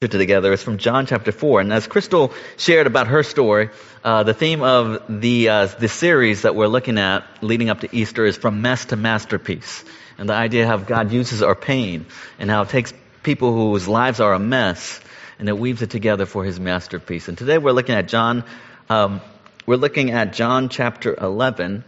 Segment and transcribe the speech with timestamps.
[0.00, 1.60] together is from John chapter 4.
[1.60, 3.68] And as Crystal shared about her story,
[4.02, 7.94] uh, the theme of the, uh, the series that we're looking at leading up to
[7.94, 9.84] Easter is from mess to masterpiece.
[10.16, 12.06] And the idea of how God uses our pain
[12.38, 15.02] and how it takes people whose lives are a mess
[15.38, 17.28] and it weaves it together for his masterpiece.
[17.28, 18.44] And today we're looking at John,
[18.88, 19.20] um,
[19.66, 21.84] we're looking at John chapter 11.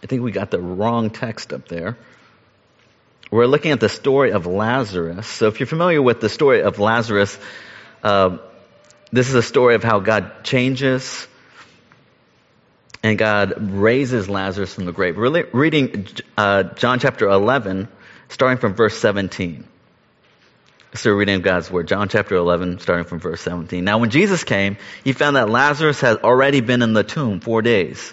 [0.00, 1.98] I think we got the wrong text up there.
[3.32, 5.26] We're looking at the story of Lazarus.
[5.26, 7.38] So if you're familiar with the story of Lazarus,
[8.02, 8.36] uh,
[9.10, 11.26] this is a story of how God changes
[13.02, 15.16] and God raises Lazarus from the grave.
[15.16, 17.88] We're reading uh, John chapter 11,
[18.28, 19.66] starting from verse 17.
[20.92, 23.82] So reading of God's word, John chapter 11, starting from verse 17.
[23.82, 27.62] Now when Jesus came, he found that Lazarus had already been in the tomb four
[27.62, 28.12] days.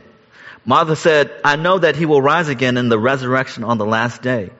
[0.65, 4.21] Martha said, I know that he will rise again in the resurrection on the last
[4.21, 4.51] day.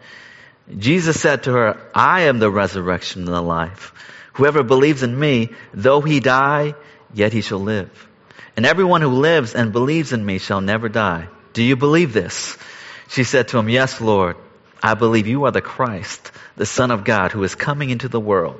[0.77, 3.93] Jesus said to her, I am the resurrection and the life.
[4.33, 6.75] Whoever believes in me, though he die,
[7.13, 8.07] yet he shall live.
[8.55, 11.27] And everyone who lives and believes in me shall never die.
[11.53, 12.57] Do you believe this?
[13.09, 14.37] She said to him, Yes, Lord.
[14.83, 18.19] I believe you are the Christ, the Son of God, who is coming into the
[18.19, 18.59] world.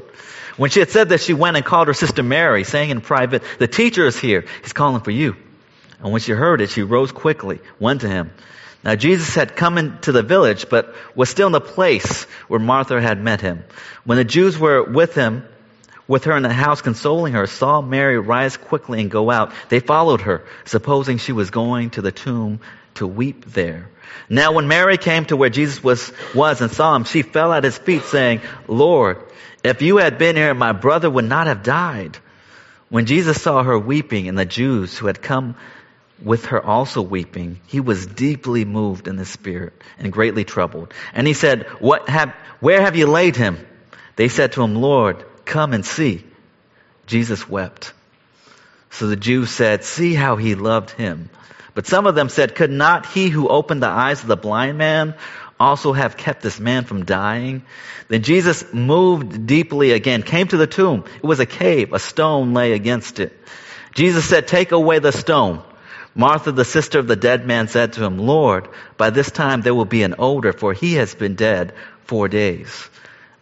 [0.56, 3.42] When she had said that, she went and called her sister Mary, saying in private,
[3.58, 4.46] The teacher is here.
[4.62, 5.36] He's calling for you.
[6.02, 8.32] And when she heard it, she rose quickly, went to him.
[8.84, 13.00] Now Jesus had come into the village, but was still in the place where Martha
[13.00, 13.64] had met him.
[14.04, 15.46] When the Jews were with him,
[16.08, 19.54] with her in the house consoling her, saw Mary rise quickly and go out.
[19.70, 22.60] They followed her, supposing she was going to the tomb
[22.96, 23.90] to weep there.
[24.28, 27.64] Now when Mary came to where Jesus was, was and saw him, she fell at
[27.64, 29.18] his feet saying, Lord,
[29.64, 32.18] if you had been here, my brother would not have died.
[32.90, 35.56] When Jesus saw her weeping and the Jews who had come
[36.24, 40.94] with her also weeping, he was deeply moved in the spirit and greatly troubled.
[41.14, 43.58] And he said, what have, where have you laid him?
[44.16, 46.24] They said to him, Lord, come and see.
[47.08, 47.94] Jesus wept.
[48.92, 51.30] So the Jews said, see how he loved him.
[51.74, 54.78] But some of them said, could not he who opened the eyes of the blind
[54.78, 55.16] man
[55.60, 57.64] also have kept this man from dying?
[58.10, 61.06] Then Jesus moved deeply again, came to the tomb.
[61.16, 61.94] It was a cave.
[61.94, 63.38] A stone lay against it.
[63.94, 65.64] Jesus said, take away the stone.
[66.14, 68.68] Martha, the sister of the dead man, said to him, Lord,
[68.98, 71.74] by this time there will be an odor, for he has been dead
[72.06, 72.90] four days.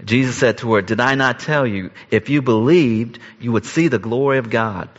[0.03, 3.87] Jesus said to her, Did I not tell you, if you believed, you would see
[3.87, 4.89] the glory of God?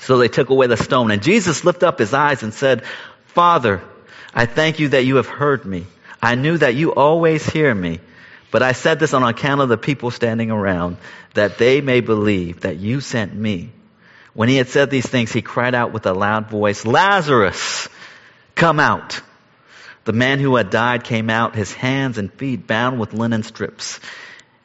[0.00, 1.10] So they took away the stone.
[1.10, 2.84] And Jesus lifted up his eyes and said,
[3.26, 3.82] Father,
[4.32, 5.86] I thank you that you have heard me.
[6.22, 8.00] I knew that you always hear me.
[8.50, 10.96] But I said this on account of the people standing around,
[11.34, 13.72] that they may believe that you sent me.
[14.34, 17.88] When he had said these things, he cried out with a loud voice, Lazarus,
[18.54, 19.20] come out.
[20.04, 24.00] The man who had died came out, his hands and feet bound with linen strips,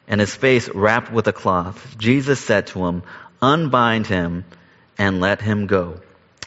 [0.08, 1.96] and his face wrapped with a cloth.
[1.98, 3.02] Jesus said to him,
[3.42, 4.44] Unbind him
[4.96, 6.00] and let him go.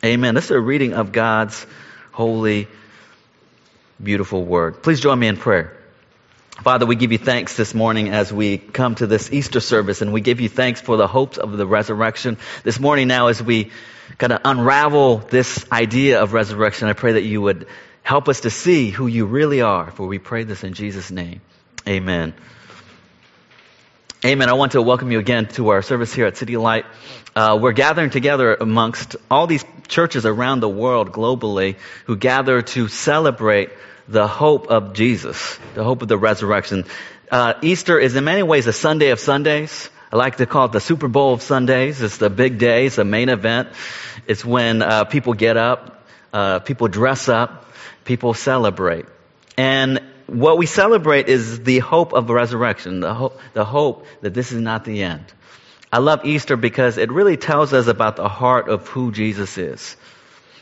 [0.03, 0.33] Amen.
[0.33, 1.65] This is a reading of God's
[2.11, 2.67] holy,
[4.01, 4.81] beautiful word.
[4.81, 5.76] Please join me in prayer.
[6.63, 10.11] Father, we give you thanks this morning as we come to this Easter service, and
[10.11, 12.37] we give you thanks for the hopes of the resurrection.
[12.63, 13.71] This morning now, as we
[14.17, 17.67] kind of unravel this idea of resurrection, I pray that you would
[18.01, 21.41] help us to see who you really are, for we pray this in Jesus' name.
[21.87, 22.33] Amen.
[24.25, 24.49] Amen.
[24.49, 26.85] I want to welcome you again to our service here at City Light.
[27.35, 31.75] Uh, we're gathering together amongst all these churches around the world globally
[32.05, 33.69] who gather to celebrate
[34.07, 36.85] the hope of Jesus, the hope of the resurrection.
[37.29, 39.89] Uh, Easter is in many ways a Sunday of Sundays.
[40.11, 42.01] I like to call it the Super Bowl of Sundays.
[42.01, 42.85] It's the big day.
[42.85, 43.69] It's the main event.
[44.25, 47.65] It's when uh, people get up, uh, people dress up,
[48.05, 49.05] people celebrate.
[49.57, 54.51] And what we celebrate is the hope of resurrection, the hope, the hope that this
[54.53, 55.25] is not the end.
[55.91, 59.97] I love Easter because it really tells us about the heart of who Jesus is.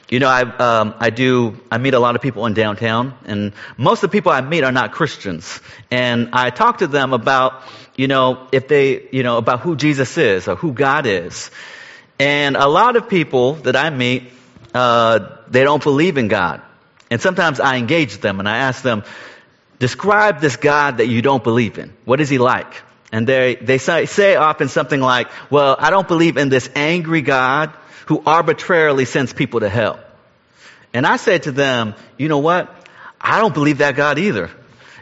[0.07, 3.53] You know, I, um, I do, I meet a lot of people in downtown, and
[3.75, 5.59] most of the people I meet are not Christians.
[5.89, 7.63] And I talk to them about,
[7.95, 11.49] you know, if they, you know, about who Jesus is or who God is.
[12.19, 14.31] And a lot of people that I meet,
[14.75, 16.61] uh, they don't believe in God.
[17.09, 19.03] And sometimes I engage them and I ask them,
[19.79, 21.93] describe this God that you don't believe in.
[22.05, 22.81] What is he like?
[23.11, 27.21] And they, they say, say often something like, well, I don't believe in this angry
[27.21, 27.73] God
[28.05, 29.99] who arbitrarily sends people to hell.
[30.93, 32.73] And I said to them, you know what?
[33.19, 34.49] I don't believe that God either.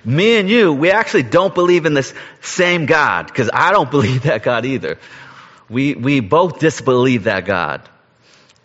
[0.06, 4.24] Me and you, we actually don't believe in this same God because I don't believe
[4.24, 4.98] that God either.
[5.70, 7.88] We, we both disbelieve that God.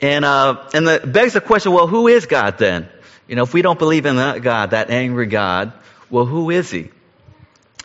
[0.01, 2.89] And, uh, and the begs the question, well, who is God then?
[3.27, 5.73] You know, if we don't believe in that God, that angry God,
[6.09, 6.91] well, who is he?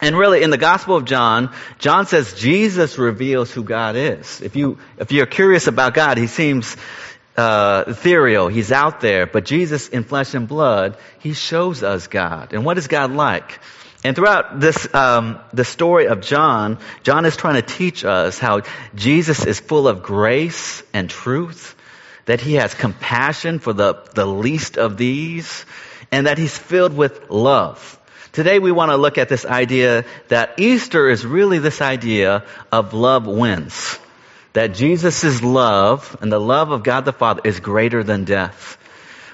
[0.04, 4.42] And really, in the Gospel of John, John says Jesus reveals who God is.
[4.42, 6.76] If you, if you're curious about God, he seems,
[7.38, 8.50] uh, ethereal.
[8.50, 9.26] He's out there.
[9.28, 12.52] But Jesus, in flesh and blood, he shows us God.
[12.52, 13.60] And what is God like?
[14.04, 18.64] And throughout this, um, the story of John, John is trying to teach us how
[18.96, 21.76] Jesus is full of grace and truth,
[22.26, 25.66] that he has compassion for the, the least of these,
[26.12, 27.98] and that he's filled with love.
[28.34, 32.96] Today we want to look at this idea that Easter is really this idea of
[32.96, 34.00] love wins.
[34.54, 38.80] That Jesus' love and the love of God the Father is greater than death.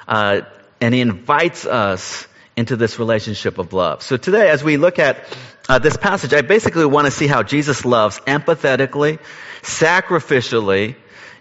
[0.05, 0.41] Uh,
[0.81, 4.03] and he invites us into this relationship of love.
[4.03, 5.23] So today, as we look at
[5.69, 9.19] uh, this passage, I basically want to see how Jesus loves empathetically,
[9.61, 10.97] sacrificially,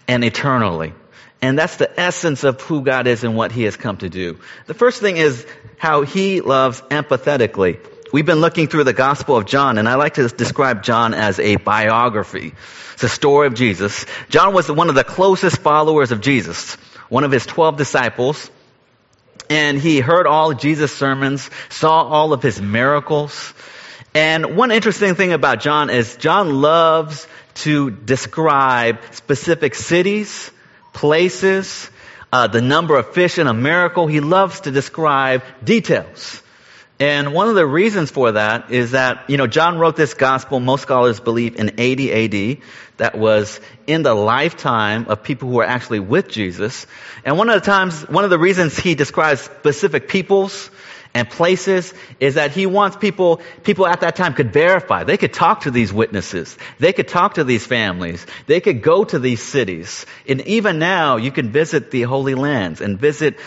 [0.07, 0.93] and eternally.
[1.41, 4.39] And that's the essence of who God is and what He has come to do.
[4.67, 5.45] The first thing is
[5.77, 7.79] how He loves empathetically.
[8.11, 11.39] We've been looking through the Gospel of John, and I like to describe John as
[11.39, 12.53] a biography.
[12.93, 14.05] It's a story of Jesus.
[14.29, 16.73] John was one of the closest followers of Jesus,
[17.07, 18.49] one of his twelve disciples
[19.49, 23.53] and he heard all Jesus' sermons, saw all of his miracles.
[24.13, 30.51] And one interesting thing about John is John loves to describe specific cities,
[30.93, 31.89] places,
[32.31, 34.07] uh, the number of fish in a miracle.
[34.07, 36.41] He loves to describe details.
[37.01, 40.59] And one of the reasons for that is that, you know, John wrote this gospel,
[40.59, 42.11] most scholars believe in 80
[42.57, 42.57] AD,
[42.97, 46.85] that was in the lifetime of people who were actually with Jesus.
[47.23, 50.69] And one of the times, one of the reasons he describes specific peoples
[51.13, 55.03] and places is that he wants people, people at that time could verify.
[55.03, 56.57] They could talk to these witnesses.
[56.77, 58.25] They could talk to these families.
[58.45, 60.05] They could go to these cities.
[60.27, 63.37] And even now, you can visit the Holy Lands and visit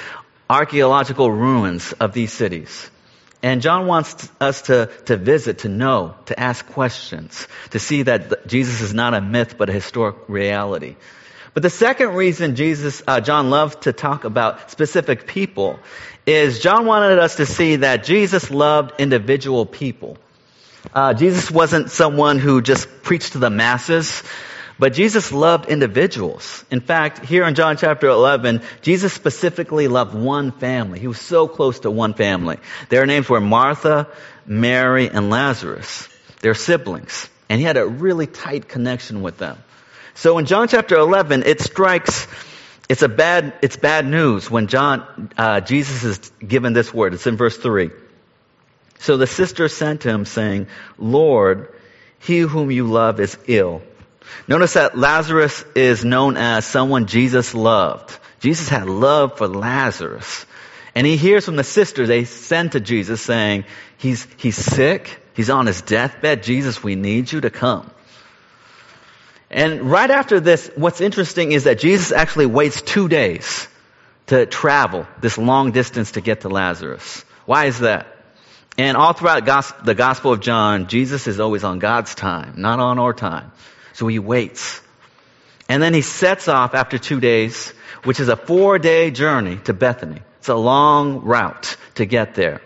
[0.50, 2.90] archaeological ruins of these cities.
[3.42, 8.46] And John wants us to, to visit, to know, to ask questions, to see that
[8.46, 10.96] Jesus is not a myth, but a historic reality.
[11.54, 15.78] But the second reason Jesus, uh, John loved to talk about specific people
[16.26, 20.16] is John wanted us to see that Jesus loved individual people.
[20.94, 24.22] Uh, Jesus wasn't someone who just preached to the masses.
[24.78, 26.64] But Jesus loved individuals.
[26.70, 30.98] In fact, here in John chapter 11, Jesus specifically loved one family.
[30.98, 32.58] He was so close to one family.
[32.88, 34.08] Their names were Martha,
[34.46, 36.08] Mary, and Lazarus.
[36.40, 37.28] They're siblings.
[37.48, 39.58] And he had a really tight connection with them.
[40.14, 42.26] So in John chapter 11, it strikes,
[42.88, 47.14] it's a bad, it's bad news when John, uh, Jesus is given this word.
[47.14, 47.90] It's in verse 3.
[48.98, 50.68] So the sister sent him saying,
[50.98, 51.74] Lord,
[52.20, 53.82] he whom you love is ill.
[54.46, 58.16] Notice that Lazarus is known as someone Jesus loved.
[58.40, 60.46] Jesus had love for Lazarus.
[60.94, 63.64] And he hears from the sisters, they send to Jesus saying,
[63.98, 65.18] he's, he's sick.
[65.34, 66.42] He's on his deathbed.
[66.42, 67.90] Jesus, we need you to come.
[69.52, 73.68] And right after this, what's interesting is that Jesus actually waits two days
[74.26, 77.22] to travel this long distance to get to Lazarus.
[77.44, 78.06] Why is that?
[78.78, 79.44] And all throughout
[79.84, 83.52] the Gospel of John, Jesus is always on God's time, not on our time.
[83.92, 84.80] So he waits.
[85.68, 89.74] And then he sets off after two days, which is a four day journey to
[89.74, 90.22] Bethany.
[90.38, 92.62] It's a long route to get there.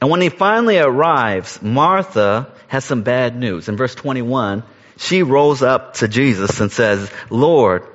[0.00, 3.68] And when he finally arrives, Martha has some bad news.
[3.68, 4.62] In verse 21,
[4.98, 7.86] she rolls up to Jesus and says, Lord,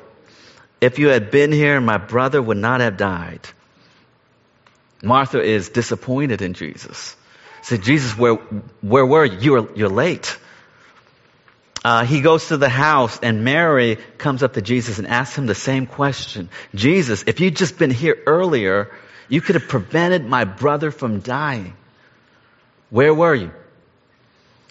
[0.82, 3.42] if you had been here, my brother would not have died.
[5.04, 7.16] Martha is disappointed in Jesus.
[7.62, 8.36] Said, Jesus, where,
[8.82, 9.38] where were you?
[9.40, 10.38] You're, you're late
[11.84, 15.46] uh, he goes to the house and Mary comes up to Jesus and asks him
[15.46, 16.50] the same question.
[16.74, 18.90] Jesus, if you'd just been here earlier,
[19.28, 21.74] you could have prevented my brother from dying.
[22.90, 23.52] Where were you?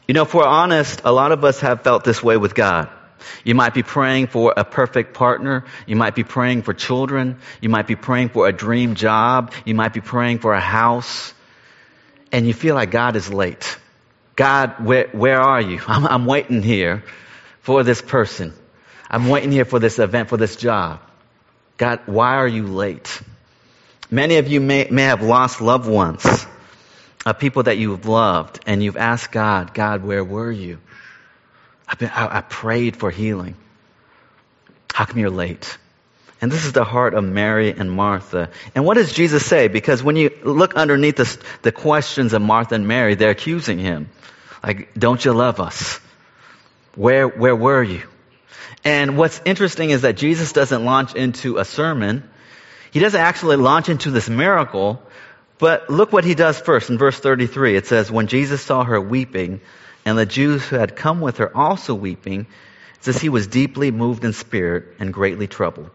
[0.08, 2.88] You know, if we're honest, a lot of us have felt this way with God.
[3.44, 5.64] You might be praying for a perfect partner.
[5.86, 7.38] You might be praying for children.
[7.60, 9.52] You might be praying for a dream job.
[9.64, 11.32] You might be praying for a house.
[12.32, 13.78] And you feel like God is late.
[14.34, 15.80] God, where, where are you?
[15.86, 17.04] I'm, I'm waiting here
[17.60, 18.52] for this person.
[19.08, 21.00] I'm waiting here for this event, for this job.
[21.76, 23.20] God, why are you late?
[24.10, 26.46] Many of you may, may have lost loved ones,
[27.24, 30.78] uh, people that you've loved, and you've asked God, God, where were you?
[31.98, 33.54] Been, I, I prayed for healing.
[34.94, 35.78] How come you're late?
[36.40, 38.50] And this is the heart of Mary and Martha.
[38.74, 39.68] And what does Jesus say?
[39.68, 44.10] Because when you look underneath the, the questions of Martha and Mary, they're accusing him.
[44.62, 46.00] Like, don't you love us?
[46.96, 48.02] Where, where were you?
[48.84, 52.28] And what's interesting is that Jesus doesn't launch into a sermon.
[52.90, 55.00] He doesn't actually launch into this miracle,
[55.62, 57.76] but look what he does first in verse 33.
[57.76, 59.60] It says, when Jesus saw her weeping
[60.04, 62.48] and the Jews who had come with her also weeping,
[62.96, 65.88] it says he was deeply moved in spirit and greatly troubled.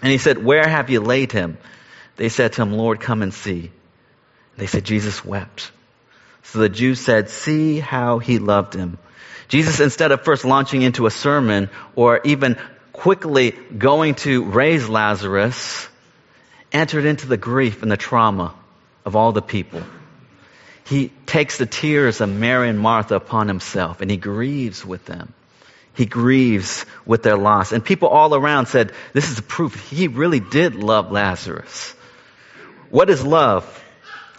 [0.00, 1.58] And he said, Where have you laid him?
[2.16, 3.70] They said to him, Lord, come and see.
[4.56, 5.70] They said, Jesus wept.
[6.42, 8.96] So the Jews said, See how he loved him.
[9.48, 12.56] Jesus, instead of first launching into a sermon or even
[12.94, 15.86] quickly going to raise Lazarus,
[16.72, 18.54] entered into the grief and the trauma
[19.04, 19.82] of all the people.
[20.84, 25.32] He takes the tears of Mary and Martha upon himself and he grieves with them.
[25.94, 27.72] He grieves with their loss.
[27.72, 31.94] And people all around said, this is proof he really did love Lazarus.
[32.90, 33.64] What is love?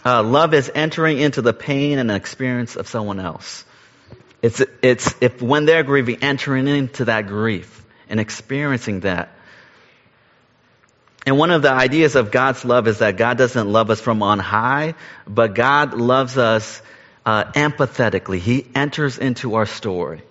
[0.04, 3.64] Uh, love is entering into the pain and experience of someone else.
[4.42, 9.30] It's, it's if when they're grieving, entering into that grief and experiencing that.
[11.26, 14.22] And one of the ideas of God's love is that God doesn't love us from
[14.22, 14.94] on high,
[15.26, 16.82] but God loves us
[17.24, 18.38] uh, empathetically.
[18.38, 20.22] He enters into our story.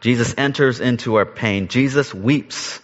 [0.00, 1.68] Jesus enters into our pain.
[1.68, 2.78] Jesus weeps.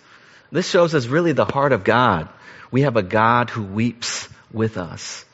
[0.50, 2.28] This shows us really the heart of God.
[2.70, 5.24] We have a God who weeps with us,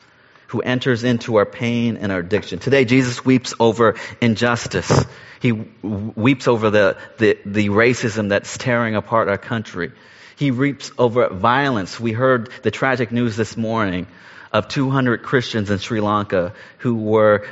[0.47, 2.59] who enters into our pain and our addiction.
[2.59, 5.05] Today, Jesus weeps over injustice.
[5.39, 9.91] He weeps over the, the, the racism that's tearing apart our country.
[10.37, 11.99] He weeps over violence.
[11.99, 14.05] We heard the tragic news this morning
[14.53, 17.47] of 200 Christians in Sri Lanka who were,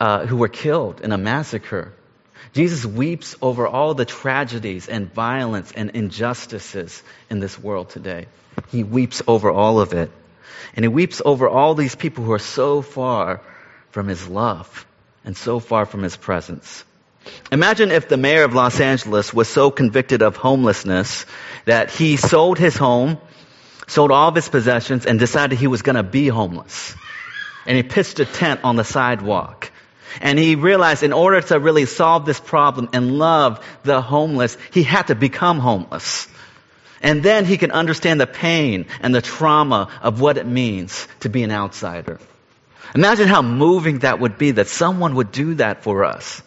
[0.00, 1.92] uh, who were killed in a massacre.
[2.52, 8.26] Jesus weeps over all the tragedies and violence and injustices in this world today.
[8.70, 10.10] He weeps over all of it.
[10.74, 13.40] And he weeps over all these people who are so far
[13.90, 14.84] from his love
[15.24, 16.84] and so far from his presence.
[17.52, 21.26] Imagine if the mayor of Los Angeles was so convicted of homelessness
[21.64, 23.18] that he sold his home,
[23.86, 26.94] sold all of his possessions, and decided he was going to be homeless.
[27.66, 29.70] And he pitched a tent on the sidewalk.
[30.20, 34.82] And he realized in order to really solve this problem and love the homeless, he
[34.82, 36.28] had to become homeless.
[37.02, 41.28] And then he can understand the pain and the trauma of what it means to
[41.28, 42.18] be an outsider.
[42.94, 46.42] Imagine how moving that would be that someone would do that for us.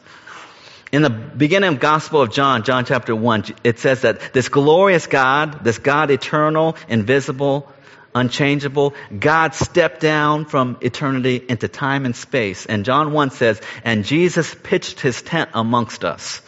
[0.91, 5.05] In the beginning of Gospel of John, John chapter 1, it says that this glorious
[5.05, 7.71] God, this God eternal, invisible,
[8.15, 8.95] unchangeable.
[9.17, 12.65] God stepped down from eternity into time and space.
[12.65, 16.41] And John 1 says, and Jesus pitched his tent amongst us.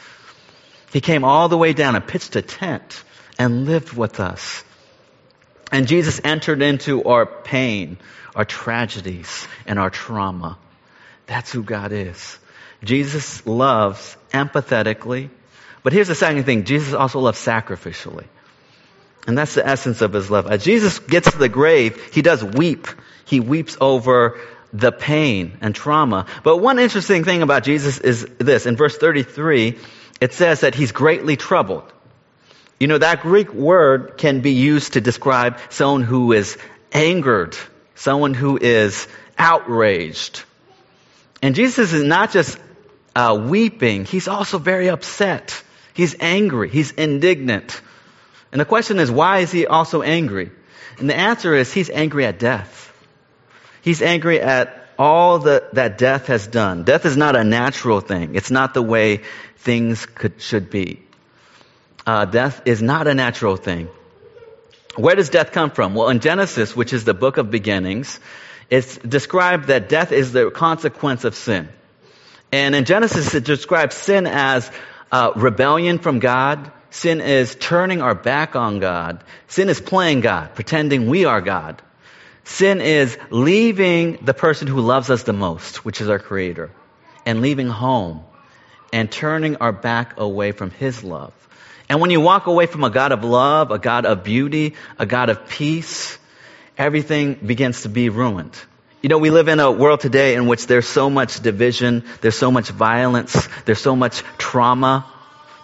[0.92, 3.04] He came all the way down and pitched a tent
[3.38, 4.64] and lived with us.
[5.72, 7.98] And Jesus entered into our pain,
[8.36, 10.58] our tragedies, and our trauma.
[11.28, 12.38] That's who God is.
[12.84, 15.30] Jesus loves empathetically.
[15.84, 16.64] But here's the second thing.
[16.64, 18.26] Jesus also loves sacrificially.
[19.28, 20.48] And that's the essence of his love.
[20.48, 22.88] As Jesus gets to the grave, he does weep.
[23.26, 24.40] He weeps over
[24.74, 26.26] the pain and trauma.
[26.44, 28.66] But one interesting thing about Jesus is this.
[28.66, 29.78] In verse 33,
[30.20, 31.92] it says that he's greatly troubled.
[32.80, 36.58] You know, that Greek word can be used to describe someone who is
[36.92, 37.56] angered,
[37.96, 39.08] someone who is
[39.38, 40.44] outraged.
[41.44, 42.58] And Jesus is not just
[43.16, 45.64] uh, weeping, he's also very upset.
[45.94, 46.70] He's angry.
[46.70, 47.82] He's indignant.
[48.52, 50.52] And the question is, why is he also angry?
[50.98, 52.94] And the answer is, he's angry at death.
[53.82, 56.84] He's angry at all that, that death has done.
[56.84, 58.36] Death is not a natural thing.
[58.36, 59.22] It's not the way
[59.58, 61.02] things could, should be.
[62.06, 63.90] Uh, death is not a natural thing.
[64.96, 65.96] Where does death come from?
[65.96, 68.20] Well, in Genesis, which is the book of beginnings,
[68.70, 71.70] it's described that death is the consequence of sin.
[72.52, 74.70] And in Genesis, it describes sin as
[75.12, 79.24] uh, rebellion from God, Sin is turning our back on God.
[79.48, 81.82] Sin is playing God, pretending we are God.
[82.44, 86.70] Sin is leaving the person who loves us the most, which is our Creator,
[87.26, 88.26] and leaving home
[88.92, 91.34] and turning our back away from His love.
[91.88, 95.06] And when you walk away from a God of love, a God of beauty, a
[95.06, 96.18] God of peace,
[96.78, 98.60] everything begins to be ruined.
[99.02, 102.38] You know, we live in a world today in which there's so much division, there's
[102.38, 105.08] so much violence, there's so much trauma,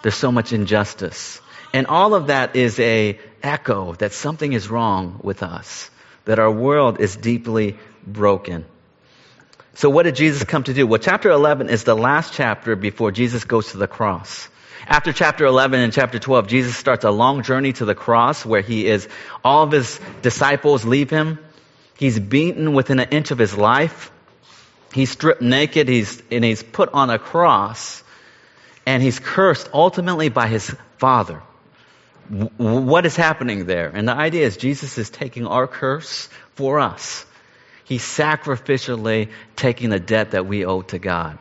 [0.02, 1.40] there's so much injustice.
[1.72, 5.88] And all of that is a echo that something is wrong with us,
[6.24, 8.64] that our world is deeply broken.
[9.74, 10.84] So what did Jesus come to do?
[10.84, 14.48] Well, chapter 11 is the last chapter before Jesus goes to the cross.
[14.84, 18.62] After chapter 11 and chapter 12, Jesus starts a long journey to the cross where
[18.62, 19.06] he is,
[19.44, 21.38] all of his disciples leave him.
[21.98, 24.10] He's beaten within an inch of his life.
[24.92, 25.88] He's stripped naked.
[25.88, 28.02] He's, and he's put on a cross
[28.86, 31.42] and he's cursed ultimately by his father.
[32.30, 33.90] W- what is happening there?
[33.92, 37.26] And the idea is Jesus is taking our curse for us.
[37.84, 41.38] He's sacrificially taking the debt that we owe to God.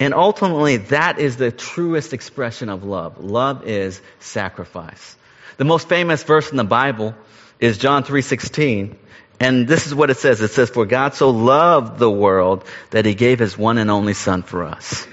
[0.00, 3.22] And ultimately, that is the truest expression of love.
[3.22, 5.16] Love is sacrifice.
[5.56, 7.14] The most famous verse in the Bible
[7.60, 8.96] is John 3:16,
[9.40, 10.40] and this is what it says.
[10.40, 14.14] It says, "For God so loved the world that he gave his one and only
[14.14, 15.06] son for us,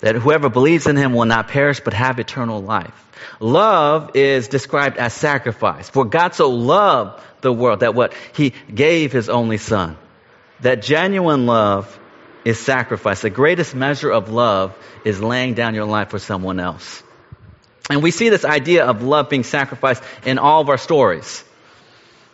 [0.00, 2.94] that whoever believes in him will not perish but have eternal life."
[3.38, 5.88] Love is described as sacrifice.
[5.88, 9.96] For God so loved the world that what he gave his only son.
[10.60, 11.98] That genuine love
[12.44, 13.20] is sacrifice.
[13.20, 14.72] The greatest measure of love
[15.04, 17.02] is laying down your life for someone else.
[17.90, 21.44] And we see this idea of love being sacrificed in all of our stories.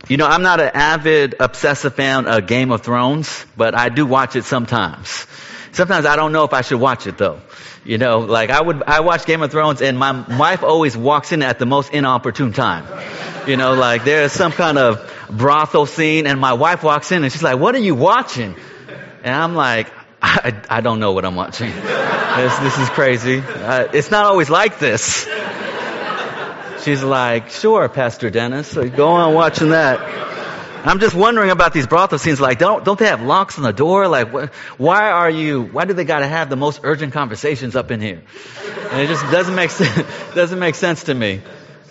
[0.09, 4.07] You know, I'm not an avid, obsessive fan of Game of Thrones, but I do
[4.07, 5.27] watch it sometimes.
[5.73, 7.41] Sometimes I don't know if I should watch it though.
[7.85, 11.33] You know, like I would, I watch Game of Thrones and my wife always walks
[11.33, 12.87] in at the most inopportune time.
[13.49, 17.33] You know, like there's some kind of brothel scene and my wife walks in and
[17.33, 18.57] she's like, what are you watching?
[19.23, 21.73] And I'm like, I, I don't know what I'm watching.
[22.37, 23.39] This, this is crazy.
[23.39, 25.27] Uh, it's not always like this.
[26.87, 29.99] She's like, sure, Pastor Dennis, go on watching that.
[30.87, 32.41] I'm just wondering about these brothel scenes.
[32.41, 34.07] Like, don't don't they have locks on the door?
[34.07, 35.63] Like, wh- why are you?
[35.65, 38.23] Why do they got to have the most urgent conversations up in here?
[38.93, 40.07] And it just doesn't make sense.
[40.37, 41.41] doesn't make sense to me.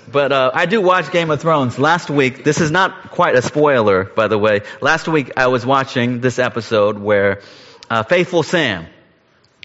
[0.10, 1.78] But uh, I do watch Game of Thrones.
[1.78, 4.62] Last week, this is not quite a spoiler, by the way.
[4.80, 7.42] Last week, I was watching this episode where
[7.90, 8.88] uh, Faithful Sam,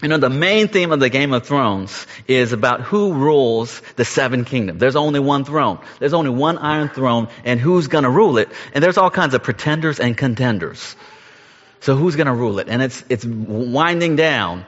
[0.01, 4.05] you know, the main theme of the Game of Thrones is about who rules the
[4.05, 4.79] seven kingdoms.
[4.79, 5.79] There's only one throne.
[5.99, 8.49] There's only one iron throne, and who's gonna rule it?
[8.73, 10.95] And there's all kinds of pretenders and contenders.
[11.81, 12.67] So who's gonna rule it?
[12.67, 14.65] And it's, it's winding down.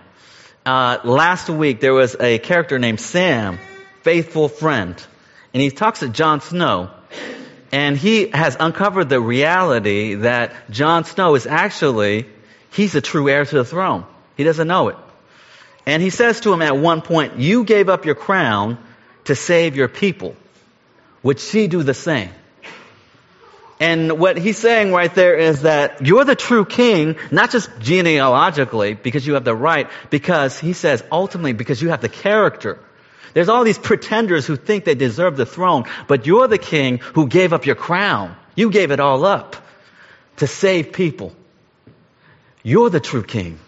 [0.66, 3.60] Uh, last week there was a character named Sam,
[4.04, 4.96] faithful friend,
[5.54, 6.92] and he talks to Jon Snow,
[7.72, 12.28] and he has uncovered the reality that Jon Snow is actually,
[12.72, 14.06] he's the true heir to the throne.
[14.38, 14.98] He doesn't know it.
[15.86, 18.78] And he says to him at one point, You gave up your crown
[19.26, 20.36] to save your people.
[21.24, 22.30] Would she do the same?
[23.80, 28.94] And what he's saying right there is that you're the true king, not just genealogically,
[28.94, 32.80] because you have the right, because he says ultimately because you have the character.
[33.34, 37.28] There's all these pretenders who think they deserve the throne, but you're the king who
[37.28, 38.36] gave up your crown.
[38.56, 39.56] You gave it all up
[40.38, 41.34] to save people.
[42.62, 43.60] You're the true king.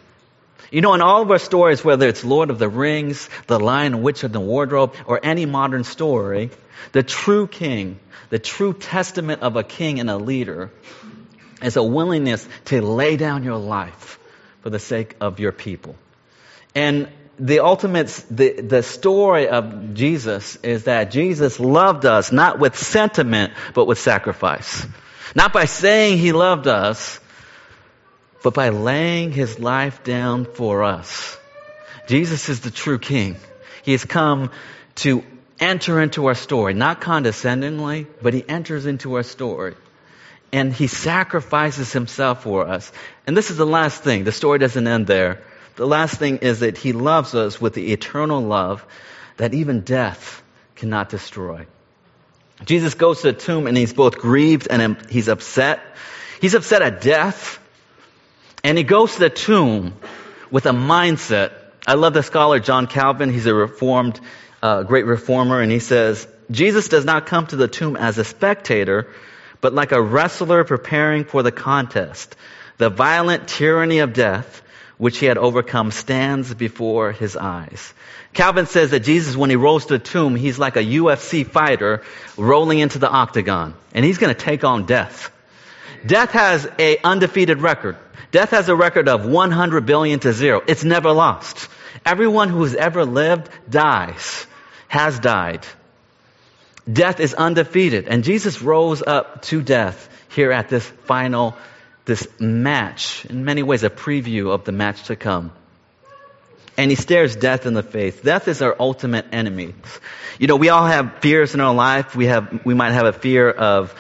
[0.76, 4.02] You know, in all of our stories, whether it's Lord of the Rings, The Lion
[4.02, 6.50] Witch of the Wardrobe, or any modern story,
[6.92, 7.98] the true king,
[8.30, 10.72] the true testament of a king and a leader
[11.64, 14.20] is a willingness to lay down your life
[14.64, 15.96] for the sake of your people.
[16.76, 17.08] And
[17.40, 23.54] the ultimate, the, the story of Jesus is that Jesus loved us not with sentiment,
[23.74, 24.86] but with sacrifice.
[25.36, 27.22] Not by saying he loved us,
[28.46, 31.36] but by laying his life down for us.
[32.06, 33.38] Jesus is the true king.
[33.82, 34.52] He has come
[34.98, 35.24] to
[35.60, 39.74] enter into our story, not condescendingly, but he enters into our story.
[40.54, 42.92] And he sacrifices himself for us.
[43.26, 44.26] And this is the last thing.
[44.26, 45.42] The story doesn't end there.
[45.76, 48.86] The last thing is that he loves us with the eternal love
[49.38, 50.44] that even death
[50.76, 51.66] cannot destroy.
[52.64, 55.82] Jesus goes to the tomb and he's both grieved and he's upset.
[56.40, 57.60] He's upset at death.
[58.66, 59.94] And he goes to the tomb
[60.50, 61.52] with a mindset.
[61.86, 63.30] I love the scholar John Calvin.
[63.30, 64.20] He's a reformed,
[64.60, 65.62] uh, great reformer.
[65.62, 69.14] And he says, Jesus does not come to the tomb as a spectator,
[69.62, 72.36] but like a wrestler preparing for the contest.
[72.80, 74.64] The violent tyranny of death
[74.98, 77.94] which he had overcome stands before his eyes.
[78.34, 82.02] Calvin says that Jesus, when he rose to the tomb, he's like a UFC fighter
[82.36, 85.32] rolling into the octagon, and he's going to take on death.
[86.06, 87.98] Death has a undefeated record.
[88.32, 90.62] Death has a record of 100 billion to zero.
[90.68, 91.70] It's never lost.
[92.06, 94.48] Everyone who's ever lived dies,
[94.88, 95.66] has died.
[96.92, 101.56] Death is undefeated, and Jesus rose up to death here at this final
[102.06, 105.52] this match, in many ways a preview of the match to come.
[106.78, 108.20] And he stares death in the face.
[108.20, 109.74] Death is our ultimate enemy.
[110.40, 112.16] You know, we all have fears in our life.
[112.16, 113.96] We have, we might have a fear of,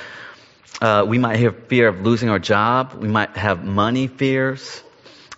[0.81, 2.93] uh, we might have fear of losing our job.
[2.93, 4.81] We might have money fears.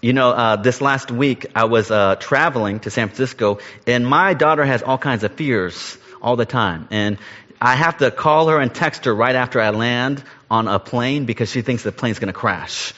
[0.02, 4.34] you know, uh, this last week I was uh, traveling to San Francisco, and my
[4.34, 6.88] daughter has all kinds of fears all the time.
[6.92, 7.18] And
[7.60, 11.26] I have to call her and text her right after I land on a plane
[11.26, 12.94] because she thinks the plane's going to crash.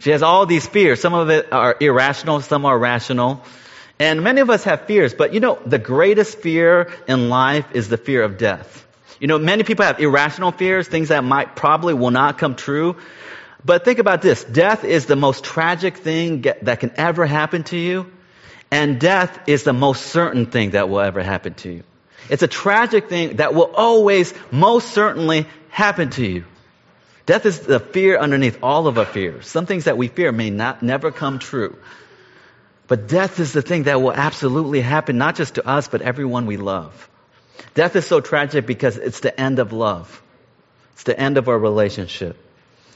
[0.00, 1.00] She has all these fears.
[1.00, 3.44] Some of it are irrational, some are rational.
[3.98, 7.88] And many of us have fears, but you know, the greatest fear in life is
[7.88, 8.84] the fear of death.
[9.22, 12.96] You know, many people have irrational fears, things that might probably will not come true.
[13.64, 14.42] But think about this.
[14.42, 18.10] Death is the most tragic thing that can ever happen to you.
[18.72, 21.84] And death is the most certain thing that will ever happen to you.
[22.30, 26.44] It's a tragic thing that will always, most certainly happen to you.
[27.24, 29.46] Death is the fear underneath all of our fears.
[29.46, 31.76] Some things that we fear may not, never come true.
[32.88, 36.46] But death is the thing that will absolutely happen, not just to us, but everyone
[36.46, 37.08] we love.
[37.74, 40.22] Death is so tragic because it's the end of love.
[40.94, 42.36] It's the end of our relationship.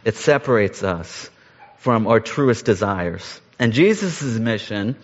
[0.04, 1.30] It separates us
[1.78, 3.40] from our truest desires.
[3.58, 4.96] And Jesus' mission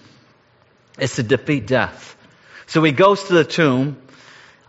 [0.99, 2.17] is to defeat death.
[2.67, 3.97] So he goes to the tomb.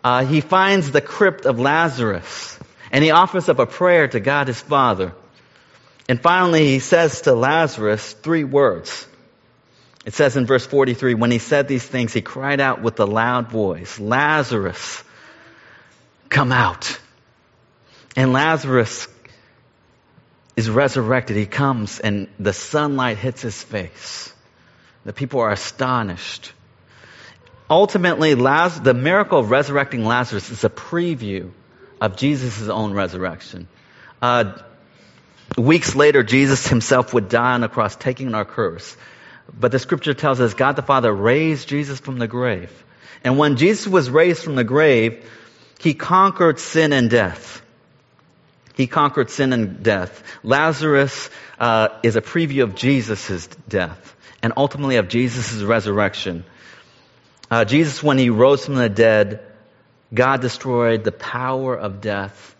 [0.04, 2.58] Uh, he finds the crypt of Lazarus.
[2.91, 5.13] And he offers up a prayer to God his Father.
[6.08, 9.08] And finally, he says to Lazarus three words.
[10.06, 13.06] It says in verse 43, when he said these things, he cried out with a
[13.06, 15.04] loud voice, Lazarus,
[16.30, 17.00] come out.
[18.16, 19.08] And Lazarus
[20.56, 21.38] is resurrected.
[21.38, 24.34] He comes and the sunlight hits his face.
[25.06, 26.52] The people are astonished.
[27.70, 31.52] Ultimately, Laz- the miracle of resurrecting Lazarus is a preview
[32.00, 33.68] of Jesus' own resurrection.
[34.22, 34.58] Uh,
[35.58, 38.96] weeks later, Jesus himself would die on the cross, taking our curse.
[39.51, 42.71] But the scripture tells us God the Father raised Jesus from the grave.
[43.23, 45.29] And when Jesus was raised from the grave,
[45.79, 47.62] he conquered sin and death.
[48.75, 50.23] He conquered sin and death.
[50.43, 51.29] Lazarus
[51.60, 56.43] uh, is a preview of Jesus' death and ultimately of Jesus' resurrection.
[57.51, 59.41] Uh, Jesus, when he rose from the dead,
[60.13, 62.56] God destroyed the power of death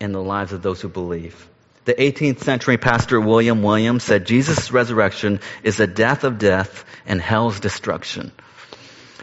[0.00, 1.48] in the lives of those who believe.
[1.84, 7.20] The 18th century pastor William Williams said Jesus' resurrection is the death of death and
[7.20, 8.32] hell's destruction.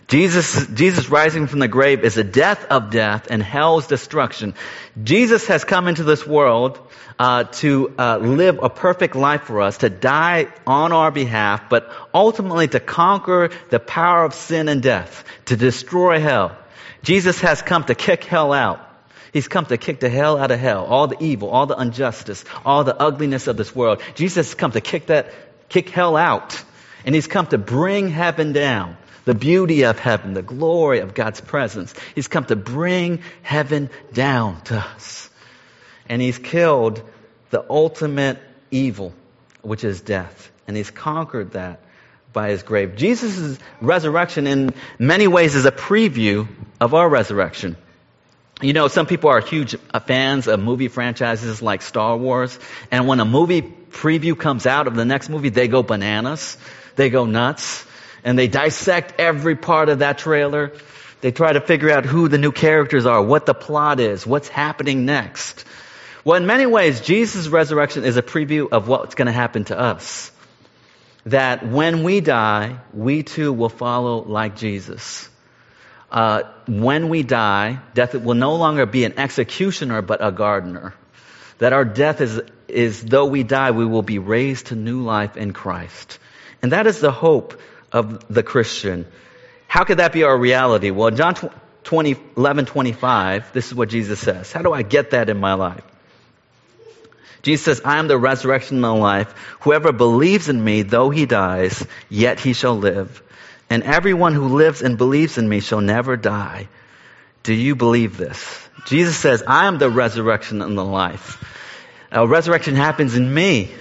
[0.08, 4.54] Jesus, Jesus rising from the grave is the death of death and hell's destruction.
[5.02, 6.80] Jesus has come into this world
[7.17, 11.89] uh, to uh, live a perfect life for us, to die on our behalf, but
[12.13, 16.58] ultimately to conquer the power of sin and death, to destroy hell.
[17.04, 18.91] Jesus has come to kick hell out.
[19.34, 22.44] He's come to kick the hell out of hell, all the evil, all the injustice,
[22.65, 24.02] all the ugliness of this world.
[24.15, 25.34] Jesus has come to kick that,
[25.70, 26.62] kick hell out.
[27.06, 31.41] And he's come to bring heaven down the beauty of heaven, the glory of God's
[31.41, 31.94] presence.
[32.15, 35.30] He's come to bring heaven down to us.
[36.10, 37.02] And he's killed
[37.52, 38.39] the ultimate
[38.72, 39.13] evil,
[39.62, 40.52] which is death.
[40.67, 41.82] And he's conquered that
[42.34, 42.96] by his grave.
[42.96, 46.48] Jesus' resurrection in many ways is a preview
[46.80, 47.78] of our resurrection.
[48.62, 52.58] You know, some people are huge uh, fans of movie franchises like Star Wars,
[52.91, 56.58] and when a movie preview comes out of the next movie, they go bananas.
[56.95, 57.86] They go nuts
[58.24, 60.71] and they dissect every part of that trailer.
[61.21, 64.47] They try to figure out who the new characters are, what the plot is, what's
[64.47, 65.65] happening next.
[66.24, 69.80] Well, in many ways, Jesus' resurrection is a preview of what's going to happen to
[69.80, 70.32] us.
[71.26, 75.30] That when we die, we too will follow like Jesus.
[76.12, 80.93] Uh, when we die, death will no longer be an executioner, but a gardener.
[81.60, 85.38] That our death is, is though we die, we will be raised to new life
[85.38, 86.19] in Christ.
[86.62, 87.60] And that is the hope
[87.91, 89.06] of the Christian.
[89.67, 90.91] How could that be our reality?
[90.91, 91.36] Well, John
[91.84, 94.52] 20, 11, 25, this is what Jesus says.
[94.52, 95.84] How do I get that in my life?
[97.41, 99.34] Jesus says, I am the resurrection and the life.
[99.62, 103.24] Whoever believes in me, though he dies, yet he shall live.
[103.72, 106.68] And everyone who lives and believes in me shall never die.
[107.42, 108.70] Do you believe this?
[108.86, 111.44] Jesus says, I am the resurrection and the life.
[112.12, 113.72] A resurrection happens in me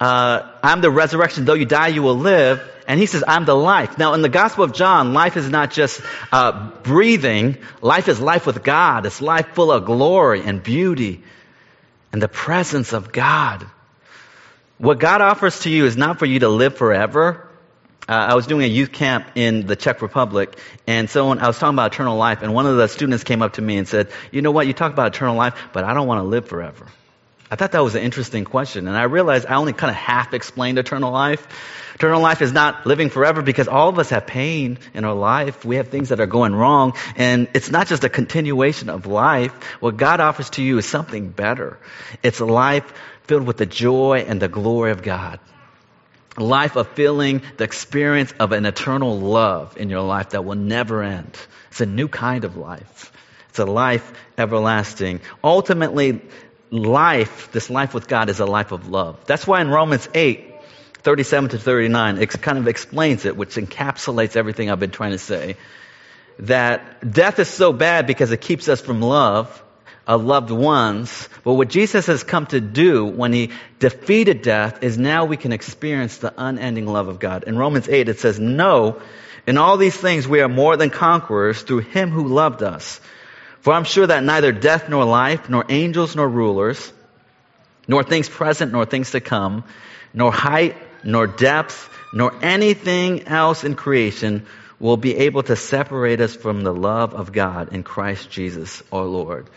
[0.00, 1.44] uh, I'm the resurrection.
[1.44, 2.62] Though you die, you will live.
[2.86, 3.98] And he says, I'm the life.
[3.98, 6.00] Now, in the Gospel of John, life is not just
[6.32, 7.58] uh, breathing.
[7.82, 9.04] Life is life with God.
[9.06, 11.22] It's life full of glory and beauty
[12.12, 13.66] and the presence of God.
[14.78, 17.47] What God offers to you is not for you to live forever.
[18.08, 21.58] Uh, I was doing a youth camp in the Czech Republic, and someone, I was
[21.58, 24.08] talking about eternal life, and one of the students came up to me and said,
[24.32, 26.86] you know what, you talk about eternal life, but I don't want to live forever.
[27.50, 28.88] I thought that was an interesting question.
[28.88, 31.46] And I realized I only kind of half explained eternal life.
[31.94, 35.64] Eternal life is not living forever because all of us have pain in our life.
[35.64, 36.92] We have things that are going wrong.
[37.16, 39.52] And it's not just a continuation of life.
[39.80, 41.78] What God offers to you is something better.
[42.22, 42.92] It's a life
[43.24, 45.40] filled with the joy and the glory of God.
[46.40, 51.02] Life of feeling the experience of an eternal love in your life that will never
[51.02, 51.36] end.
[51.70, 53.12] It's a new kind of life.
[53.50, 55.20] It's a life everlasting.
[55.42, 56.22] Ultimately,
[56.70, 59.24] life, this life with God is a life of love.
[59.26, 60.54] That's why in Romans 8,
[61.02, 65.18] 37 to 39, it kind of explains it, which encapsulates everything I've been trying to
[65.18, 65.56] say.
[66.40, 69.62] That death is so bad because it keeps us from love,
[70.08, 71.28] of loved ones.
[71.44, 75.52] But what Jesus has come to do when he defeated death is now we can
[75.52, 77.44] experience the unending love of God.
[77.44, 79.02] In Romans 8, it says, No,
[79.46, 83.00] in all these things we are more than conquerors through him who loved us.
[83.60, 86.90] For I'm sure that neither death nor life, nor angels nor rulers,
[87.86, 89.64] nor things present nor things to come,
[90.14, 94.46] nor height, nor depth, nor anything else in creation
[94.80, 99.04] will be able to separate us from the love of God in Christ Jesus our
[99.04, 99.50] Lord.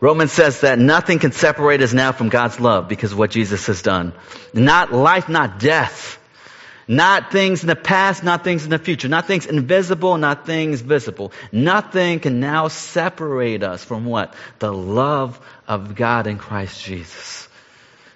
[0.00, 3.66] Romans says that nothing can separate us now from God's love because of what Jesus
[3.66, 4.14] has done.
[4.54, 6.18] Not life, not death.
[6.88, 9.08] Not things in the past, not things in the future.
[9.08, 11.32] Not things invisible, not things visible.
[11.52, 14.34] Nothing can now separate us from what?
[14.58, 17.48] The love of God in Christ Jesus.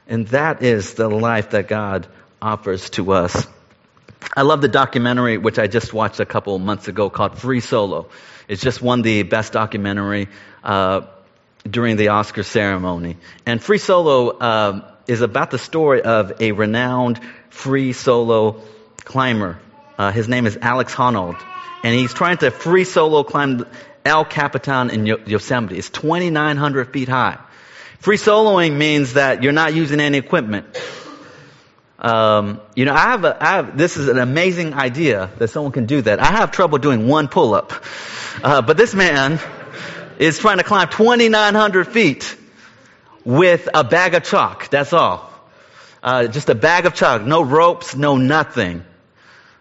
[0.09, 2.09] And that is the life that God
[2.43, 3.47] offers to us.
[4.37, 8.09] I love the documentary, which I just watched a couple months ago called Free Solo.
[8.49, 10.29] It's just won the best documentary
[10.65, 11.03] uh,
[11.69, 13.17] during the Oscar ceremony.
[13.47, 18.61] And Free Solo uh, is about the story of a renowned free solo
[18.99, 19.59] climber.
[19.99, 21.41] Uh, his name is Alex Honnold.
[21.83, 23.67] And he's trying to free solo climb
[24.05, 25.77] El Capitan in Yosemite.
[25.77, 27.39] It's 2,900 feet high.
[27.99, 30.67] Free soloing means that you're not using any equipment.
[31.99, 35.73] Um, you know, I have, a, I have, this is an amazing idea that someone
[35.73, 36.21] can do that.
[36.21, 37.73] I have trouble doing one pull up.
[38.43, 39.41] Uh, but this man
[40.19, 42.37] is trying to climb 2,900 feet
[43.25, 44.69] with a bag of chalk.
[44.71, 45.31] That's all.
[46.03, 47.23] Uh, just a bag of chalk.
[47.23, 48.85] No ropes, no nothing.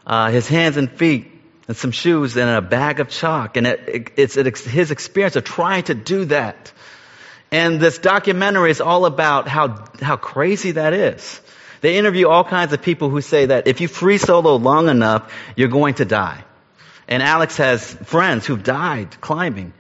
[0.06, 1.32] Uh, his hands and feet
[1.68, 3.58] and some shoes and a bag of chalk.
[3.58, 6.74] And it, it, it's it, his experience of trying to do that.
[7.52, 11.40] And this documentary is all about how, how crazy that is.
[11.82, 15.34] They interview all kinds of people who say that if you free solo long enough,
[15.56, 16.44] you're going to die.
[17.08, 19.74] And Alex has friends who've died climbing.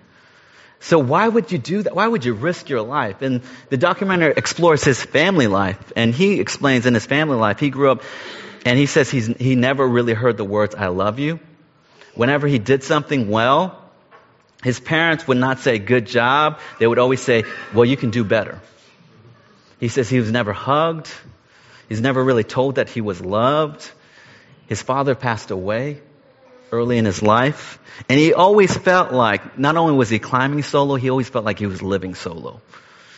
[0.84, 1.96] So why would you do that?
[1.96, 3.22] Why would you risk your life?
[3.22, 5.93] And the documentary explores his family life.
[5.96, 8.02] And he explains in his family life, he grew up
[8.65, 11.39] and he says he's, he never really heard the words, I love you.
[12.15, 13.82] Whenever he did something well,
[14.62, 16.60] his parents would not say, good job.
[16.80, 18.60] They would always say, well, you can do better.
[19.80, 21.10] He says he was never hugged.
[21.88, 23.89] He's never really told that he was loved.
[24.67, 26.02] His father passed away
[26.73, 27.79] early in his life.
[28.09, 31.59] And he always felt like, not only was he climbing solo, he always felt like
[31.59, 32.62] he was living solo.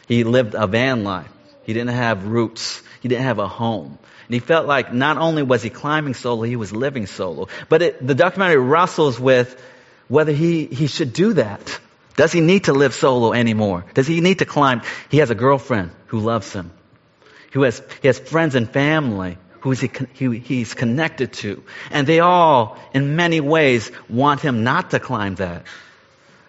[0.08, 1.32] He lived a van life.
[1.64, 2.84] He didn't have roots.
[3.02, 3.98] He didn't have a home.
[4.28, 7.48] And he felt like not only was he climbing solo, he was living solo.
[7.70, 9.60] But it, the documentary wrestles with
[10.08, 11.80] whether he, he should do that.
[12.18, 13.86] Does he need to live solo anymore?
[13.94, 14.82] Does he need to climb?
[15.10, 16.72] He has a girlfriend who loves him.
[17.54, 21.64] Who has, he has friends and family who he's connected to.
[21.90, 25.64] And they all, in many ways, want him not to climb that.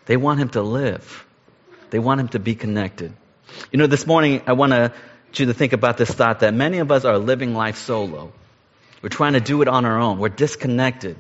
[0.05, 1.25] They want him to live.
[1.89, 3.15] They want him to be connected.
[3.73, 4.93] You know, this morning I want
[5.33, 8.33] you to think about this thought that many of us are living life solo.
[9.01, 10.19] We're trying to do it on our own.
[10.19, 11.17] We're disconnected.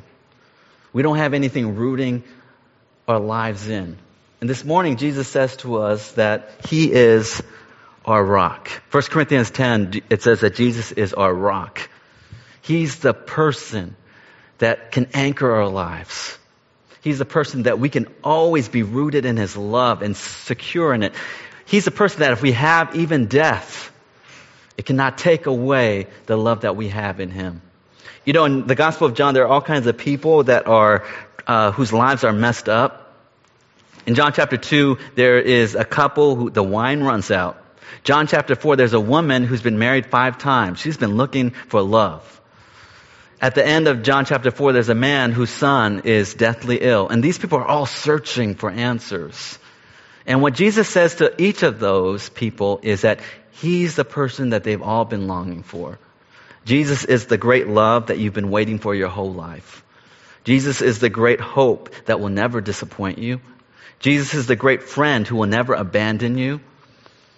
[0.92, 2.24] We don't have anything rooting
[3.08, 3.96] our lives in.
[4.42, 7.42] And this morning Jesus says to us that He is
[8.06, 8.68] our rock.
[8.90, 11.90] 1 Corinthians 10, it says that Jesus is our rock.
[12.62, 13.96] He's the person
[14.58, 16.38] that can anchor our lives.
[17.02, 21.02] He's the person that we can always be rooted in His love and secure in
[21.02, 21.14] it.
[21.66, 23.92] He's the person that if we have even death,
[24.76, 27.62] it cannot take away the love that we have in Him.
[28.24, 31.04] You know, in the Gospel of John, there are all kinds of people that are,
[31.46, 33.14] uh, whose lives are messed up.
[34.06, 37.62] In John chapter 2, there is a couple who the wine runs out.
[38.04, 40.78] John chapter 4, there's a woman who's been married five times.
[40.78, 42.32] She's been looking for love.
[43.40, 47.08] At the end of John chapter 4, there's a man whose son is deathly ill.
[47.08, 49.58] And these people are all searching for answers.
[50.26, 53.20] And what Jesus says to each of those people is that
[53.52, 55.98] he's the person that they've all been longing for.
[56.64, 59.84] Jesus is the great love that you've been waiting for your whole life.
[60.42, 63.40] Jesus is the great hope that will never disappoint you.
[64.00, 66.60] Jesus is the great friend who will never abandon you.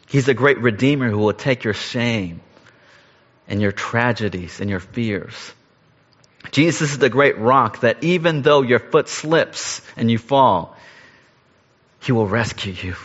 [0.09, 2.40] He's a great redeemer who will take your shame
[3.47, 5.35] and your tragedies and your fears.
[6.51, 10.77] Jesus is the great rock that even though your foot slips and you fall,
[12.01, 12.97] he will rescue you,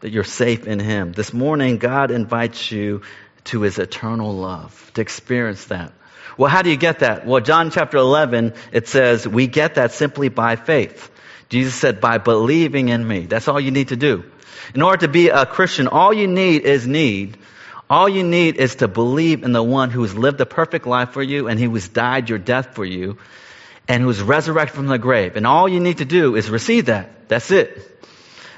[0.00, 1.12] that you're safe in him.
[1.12, 3.02] This morning, God invites you
[3.44, 5.92] to his eternal love, to experience that.
[6.38, 7.26] Well, how do you get that?
[7.26, 11.10] Well, John chapter 11, it says, we get that simply by faith.
[11.52, 13.26] Jesus said, by believing in me.
[13.26, 14.24] That's all you need to do.
[14.74, 17.36] In order to be a Christian, all you need is need.
[17.90, 21.10] All you need is to believe in the one who has lived a perfect life
[21.10, 23.18] for you and who has died your death for you
[23.86, 25.36] and who resurrected from the grave.
[25.36, 27.28] And all you need to do is receive that.
[27.28, 27.86] That's it.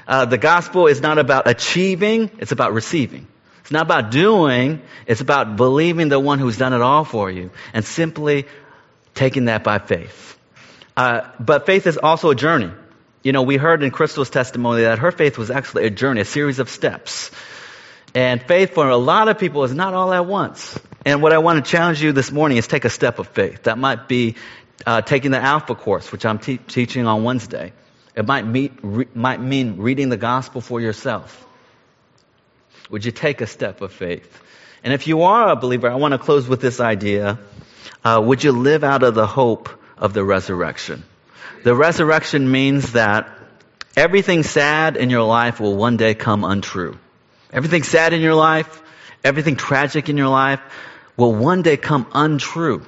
[0.07, 3.27] Uh, the gospel is not about achieving, it's about receiving.
[3.59, 7.51] It's not about doing, it's about believing the one who's done it all for you
[7.73, 8.45] and simply
[9.15, 10.39] taking that by faith.
[10.95, 12.71] Uh, but faith is also a journey.
[13.25, 16.25] You know, we heard in Crystal's testimony that her faith was actually a journey, a
[16.25, 17.31] series of steps.
[18.13, 20.79] And faith for a lot of people is not all at once.
[21.07, 23.63] And what I want to challenge you this morning is take a step of faith.
[23.63, 24.35] That might be
[24.85, 27.73] uh, taking the Alpha course, which I'm te- teaching on Wednesday.
[28.15, 31.47] It might, meet, re- might mean reading the gospel for yourself.
[32.91, 34.39] Would you take a step of faith?
[34.83, 37.39] And if you are a believer, I want to close with this idea.
[38.03, 41.03] Uh, would you live out of the hope of the resurrection?
[41.65, 43.27] The resurrection means that
[43.97, 46.99] everything sad in your life will one day come untrue.
[47.51, 48.83] Everything sad in your life,
[49.23, 50.59] everything tragic in your life
[51.17, 52.85] will one day come untrue.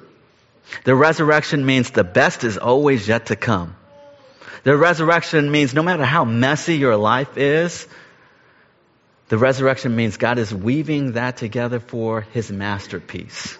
[0.83, 3.75] The resurrection means the best is always yet to come.
[4.61, 7.87] The resurrection means no matter how messy your life is,
[9.29, 13.57] the resurrection means God is weaving that together for his masterpiece.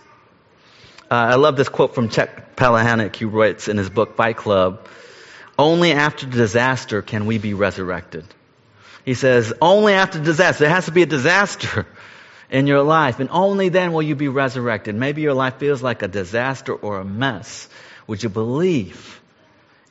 [1.10, 4.88] Uh, I love this quote from Chuck Palahniuk, who writes in his book Fight Club
[5.58, 8.26] Only after disaster can we be resurrected.
[9.06, 10.66] He says, Only after disaster.
[10.66, 11.88] There has to be a disaster
[12.50, 14.96] in your life, and only then will you be resurrected.
[14.96, 17.68] Maybe your life feels like a disaster or a mess.
[18.06, 19.20] Would you believe?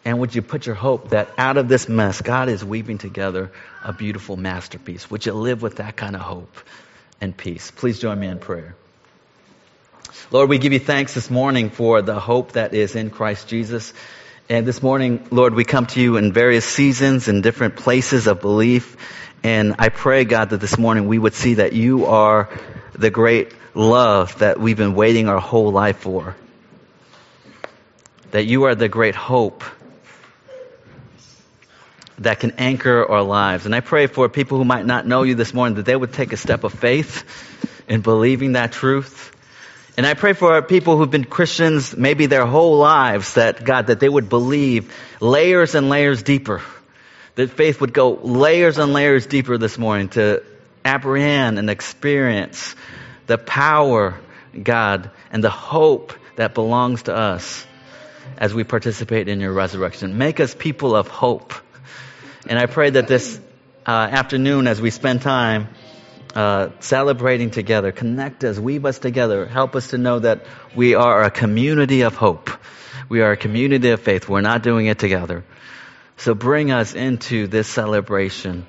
[0.05, 3.51] And would you put your hope that out of this mess, God is weaving together
[3.83, 5.11] a beautiful masterpiece?
[5.11, 6.57] Would you live with that kind of hope
[7.21, 7.73] and peace?
[7.73, 8.77] Please join me in prayer.
[10.31, 13.93] Lord, we give you thanks this morning for the hope that is in Christ Jesus.
[14.49, 18.41] And this morning, Lord, we come to you in various seasons and different places of
[18.41, 18.97] belief.
[19.43, 22.49] And I pray, God, that this morning we would see that you are
[22.93, 26.37] the great love that we've been waiting our whole life for.
[28.31, 29.65] That you are the great hope
[32.19, 33.67] that can anchor our lives.
[33.67, 36.13] And I pray for people who might not know you this morning that they would
[36.13, 37.25] take a step of faith
[37.89, 39.36] in believing that truth.
[39.97, 44.01] And I pray for people who've been Christians maybe their whole lives that God, that
[44.01, 46.63] they would believe layers and layers deeper.
[47.37, 50.43] That faith would go layers and layers deeper this morning to
[50.85, 52.75] apprehend and experience
[53.27, 54.19] the power,
[54.61, 57.67] God, and the hope that belongs to us
[58.37, 60.19] as we participate in your resurrection.
[60.19, 61.55] Make us people of hope
[62.49, 63.41] and I pray that this
[63.85, 65.69] uh, afternoon, as we spend time
[66.37, 70.45] uh, celebrating together, connect us, weave us together, help us to know that
[70.75, 72.51] we are a community of hope.
[73.09, 74.29] We are a community of faith.
[74.29, 75.45] We're not doing it together.
[76.19, 78.67] So bring us into this celebration,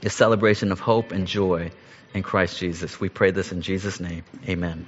[0.00, 1.70] this celebration of hope and joy
[2.12, 2.98] in Christ Jesus.
[2.98, 4.24] We pray this in Jesus' name.
[4.48, 4.86] Amen.